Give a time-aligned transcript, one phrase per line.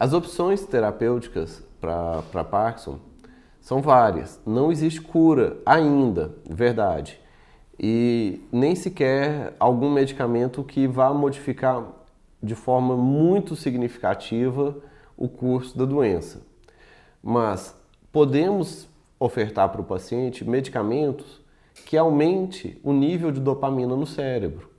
[0.00, 3.00] As opções terapêuticas para Parkinson
[3.60, 4.40] são várias.
[4.46, 7.18] Não existe cura ainda, verdade.
[7.76, 11.84] E nem sequer algum medicamento que vá modificar
[12.40, 14.76] de forma muito significativa
[15.16, 16.42] o curso da doença.
[17.20, 17.76] Mas
[18.12, 18.88] podemos
[19.18, 21.40] ofertar para o paciente medicamentos
[21.84, 24.70] que aumente o nível de dopamina no cérebro,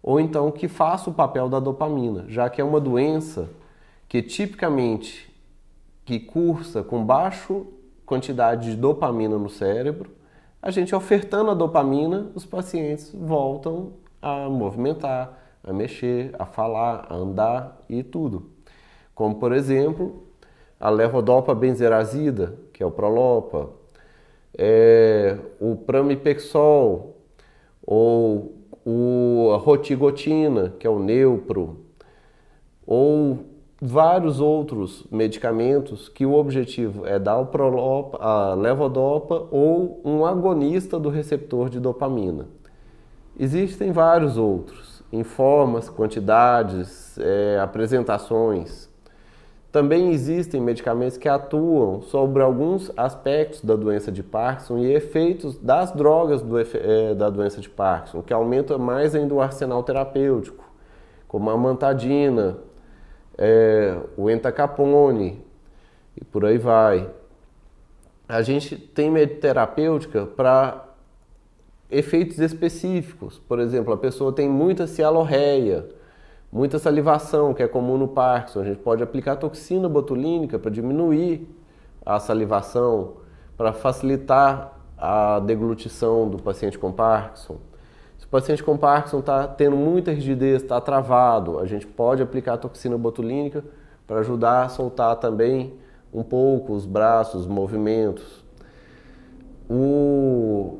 [0.00, 3.50] ou então que faça o papel da dopamina, já que é uma doença
[4.10, 5.32] que tipicamente
[6.04, 7.62] que cursa com baixa
[8.04, 10.10] quantidade de dopamina no cérebro,
[10.60, 17.14] a gente ofertando a dopamina, os pacientes voltam a movimentar, a mexer, a falar, a
[17.14, 18.50] andar e tudo.
[19.14, 20.24] Como por exemplo,
[20.80, 23.70] a levodopa benzerazida, que é o Prolopa,
[24.58, 27.16] é, o pramipexol
[27.86, 31.84] ou o, a rotigotina, que é o Neupro,
[32.84, 33.49] ou
[33.80, 40.98] vários outros medicamentos que o objetivo é dar o prolopa, a levodopa ou um agonista
[40.98, 42.46] do receptor de dopamina.
[43.38, 48.90] Existem vários outros, em formas, quantidades, é, apresentações.
[49.72, 55.92] Também existem medicamentos que atuam sobre alguns aspectos da doença de Parkinson e efeitos das
[55.92, 60.68] drogas do, é, da doença de Parkinson, que aumenta mais ainda o arsenal terapêutico,
[61.26, 62.58] como a mantadina,
[63.40, 65.42] é, o entacapone
[66.14, 67.08] e por aí vai.
[68.28, 70.84] A gente tem terapêutica para
[71.90, 73.38] efeitos específicos.
[73.38, 75.88] Por exemplo, a pessoa tem muita cialorreia,
[76.52, 78.60] muita salivação, que é comum no Parkinson.
[78.60, 81.48] A gente pode aplicar toxina botulínica para diminuir
[82.04, 83.14] a salivação,
[83.56, 87.56] para facilitar a deglutição do paciente com Parkinson.
[88.20, 92.58] Se o paciente com Parkinson está tendo muita rigidez, está travado, a gente pode aplicar
[92.58, 93.64] toxina botulínica
[94.06, 95.72] para ajudar a soltar também
[96.12, 98.44] um pouco os braços, os movimentos.
[99.70, 100.76] O...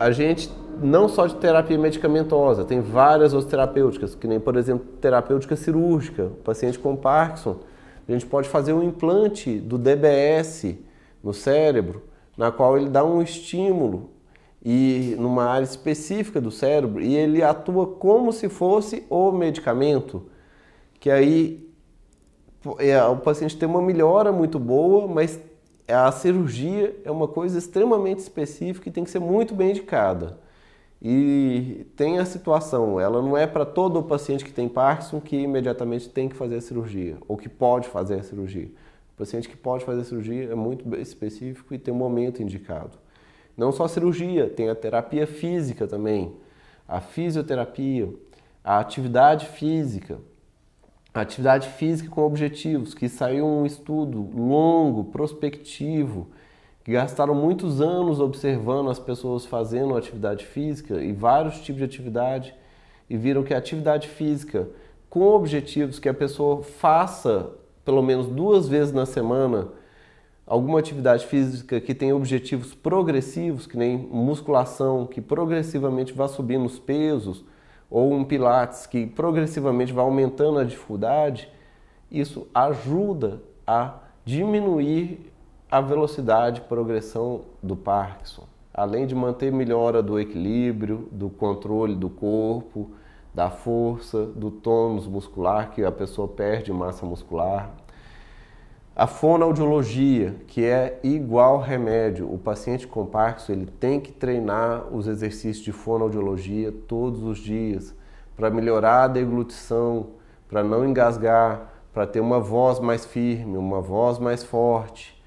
[0.00, 0.50] A gente
[0.82, 6.24] não só de terapia medicamentosa, tem várias outras terapêuticas, que nem, por exemplo, terapêutica cirúrgica.
[6.24, 7.58] O paciente com Parkinson,
[8.08, 10.76] a gente pode fazer um implante do DBS
[11.22, 12.02] no cérebro,
[12.36, 14.13] na qual ele dá um estímulo
[14.64, 20.26] e numa área específica do cérebro e ele atua como se fosse o medicamento,
[20.98, 21.68] que aí
[22.78, 25.38] é, o paciente tem uma melhora muito boa, mas
[25.86, 30.38] a cirurgia é uma coisa extremamente específica e tem que ser muito bem indicada.
[31.02, 35.36] E tem a situação, ela não é para todo o paciente que tem Parkinson que
[35.36, 38.70] imediatamente tem que fazer a cirurgia ou que pode fazer a cirurgia.
[39.14, 43.03] O paciente que pode fazer a cirurgia é muito específico e tem um momento indicado.
[43.56, 46.34] Não só a cirurgia, tem a terapia física também,
[46.88, 48.08] a fisioterapia,
[48.62, 50.18] a atividade física.
[51.12, 56.28] A atividade física com objetivos, que saiu um estudo longo, prospectivo,
[56.82, 62.54] que gastaram muitos anos observando as pessoas fazendo atividade física e vários tipos de atividade
[63.08, 64.68] e viram que a atividade física
[65.08, 67.50] com objetivos que a pessoa faça
[67.84, 69.68] pelo menos duas vezes na semana
[70.46, 76.78] alguma atividade física que tem objetivos progressivos, que nem musculação, que progressivamente vai subindo os
[76.78, 77.44] pesos,
[77.90, 81.48] ou um pilates que progressivamente vai aumentando a dificuldade,
[82.10, 85.32] isso ajuda a diminuir
[85.70, 92.08] a velocidade de progressão do Parkinson, além de manter melhora do equilíbrio, do controle do
[92.08, 92.90] corpo,
[93.34, 97.74] da força, do tônus muscular, que a pessoa perde massa muscular,
[98.96, 102.32] a fonoaudiologia, que é igual remédio.
[102.32, 107.94] O paciente com Parkinson ele tem que treinar os exercícios de fonoaudiologia todos os dias
[108.36, 110.10] para melhorar a deglutição,
[110.48, 115.20] para não engasgar, para ter uma voz mais firme, uma voz mais forte.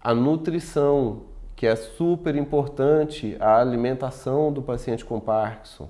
[0.00, 1.22] A nutrição,
[1.54, 5.88] que é super importante, a alimentação do paciente com Parkinson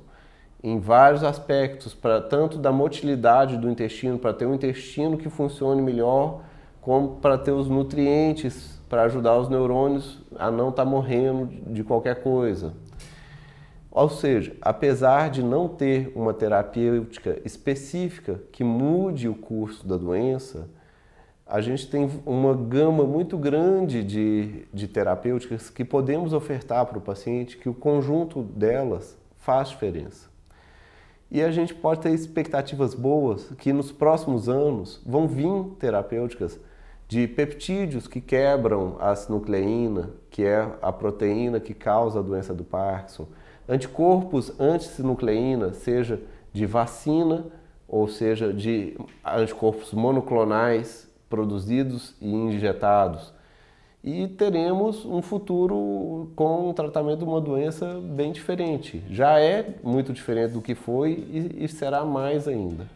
[0.62, 5.82] em vários aspectos, para tanto da motilidade do intestino, para ter um intestino que funcione
[5.82, 6.42] melhor
[6.82, 11.82] como para ter os nutrientes para ajudar os neurônios a não estar tá morrendo de
[11.82, 12.74] qualquer coisa.
[13.90, 20.68] Ou seja, apesar de não ter uma terapêutica específica que mude o curso da doença,
[21.46, 27.02] a gente tem uma gama muito grande de, de terapêuticas que podemos ofertar para o
[27.02, 30.28] paciente, que o conjunto delas faz diferença.
[31.30, 36.60] E a gente pode ter expectativas boas que nos próximos anos vão vir terapêuticas
[37.12, 42.64] de peptídeos que quebram a sinucleína, que é a proteína que causa a doença do
[42.64, 43.26] Parkinson,
[43.68, 46.18] anticorpos antisinucleína, seja
[46.54, 47.44] de vacina
[47.86, 53.30] ou seja de anticorpos monoclonais produzidos e injetados.
[54.02, 59.04] E teremos um futuro com um tratamento de uma doença bem diferente.
[59.10, 62.86] Já é muito diferente do que foi e, e será mais ainda.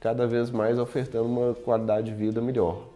[0.00, 2.95] Cada vez mais ofertando uma qualidade de vida melhor.